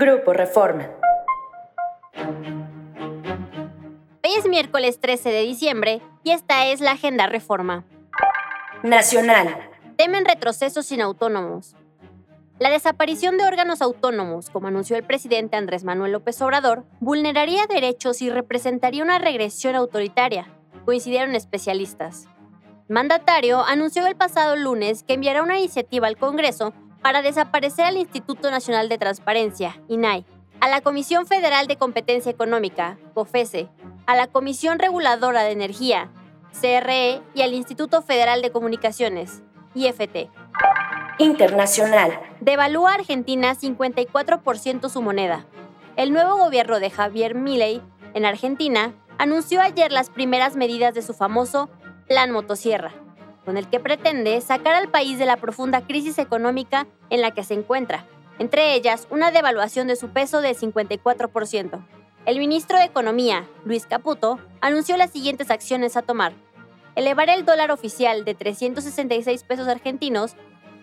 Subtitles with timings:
[0.00, 0.88] Grupo Reforma.
[4.22, 7.84] Hoy es miércoles 13 de diciembre y esta es la Agenda Reforma.
[8.84, 9.56] Nacional.
[9.96, 11.74] Temen retrocesos sin autónomos.
[12.60, 18.22] La desaparición de órganos autónomos, como anunció el presidente Andrés Manuel López Obrador, vulneraría derechos
[18.22, 20.46] y representaría una regresión autoritaria,
[20.84, 22.28] coincidieron especialistas.
[22.88, 26.72] Mandatario anunció el pasado lunes que enviará una iniciativa al Congreso
[27.02, 30.24] para desaparecer al Instituto Nacional de Transparencia, INAI,
[30.60, 33.68] a la Comisión Federal de Competencia Económica, COFESE,
[34.06, 36.10] a la Comisión Reguladora de Energía,
[36.60, 39.42] CRE, y al Instituto Federal de Comunicaciones,
[39.74, 40.30] IFT.
[41.18, 42.18] Internacional.
[42.40, 45.46] Devalúa Argentina 54% su moneda.
[45.96, 47.82] El nuevo gobierno de Javier Milei
[48.14, 51.68] en Argentina anunció ayer las primeras medidas de su famoso
[52.06, 52.92] Plan Motosierra,
[53.48, 57.42] con el que pretende sacar al país de la profunda crisis económica en la que
[57.42, 58.04] se encuentra,
[58.38, 61.82] entre ellas una devaluación de su peso de 54%.
[62.26, 66.34] El ministro de Economía, Luis Caputo, anunció las siguientes acciones a tomar.
[66.94, 70.36] Elevar el dólar oficial de 366 pesos argentinos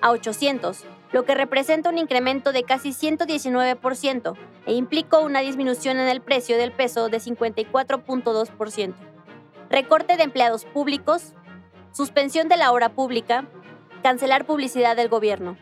[0.00, 0.82] a 800,
[1.12, 6.56] lo que representa un incremento de casi 119% e implicó una disminución en el precio
[6.56, 8.94] del peso de 54.2%.
[9.70, 11.34] Recorte de empleados públicos,
[11.92, 13.46] suspensión de la hora pública,
[14.02, 15.56] cancelar publicidad del gobierno.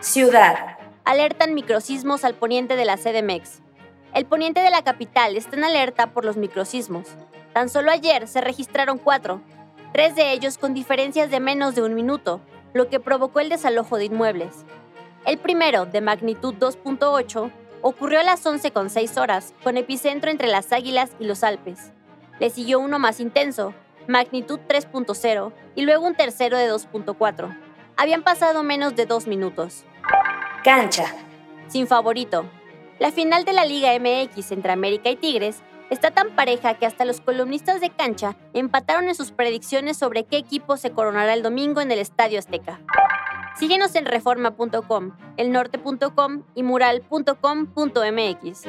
[0.00, 0.78] Ciudad.
[1.04, 3.60] Alertan microsismos al poniente de la CDMX.
[4.14, 7.06] El poniente de la capital está en alerta por los microsismos.
[7.52, 9.40] Tan solo ayer se registraron cuatro,
[9.92, 12.40] tres de ellos con diferencias de menos de un minuto,
[12.72, 14.64] lo que provocó el desalojo de inmuebles.
[15.26, 17.50] El primero, de magnitud 2.8,
[17.82, 21.92] ocurrió a las 11.6 horas, con epicentro entre las Águilas y los Alpes.
[22.38, 23.74] Le siguió uno más intenso,
[24.08, 27.56] magnitud 3.0, y luego un tercero de 2.4.
[27.96, 29.84] Habían pasado menos de dos minutos.
[30.64, 31.14] Cancha.
[31.68, 32.46] Sin favorito.
[32.98, 37.04] La final de la Liga MX entre América y Tigres está tan pareja que hasta
[37.04, 41.80] los columnistas de cancha empataron en sus predicciones sobre qué equipo se coronará el domingo
[41.80, 42.80] en el Estadio Azteca.
[43.56, 48.64] Síguenos en reforma.com, elnorte.com y mural.com.mx.